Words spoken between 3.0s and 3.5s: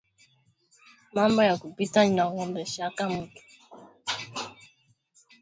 mutu